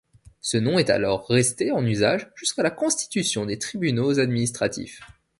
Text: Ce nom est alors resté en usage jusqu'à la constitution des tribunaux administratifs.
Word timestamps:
Ce 0.39 0.57
nom 0.57 0.79
est 0.79 0.89
alors 0.89 1.27
resté 1.27 1.71
en 1.71 1.85
usage 1.85 2.31
jusqu'à 2.33 2.63
la 2.63 2.71
constitution 2.71 3.45
des 3.45 3.59
tribunaux 3.59 4.17
administratifs. 4.17 4.99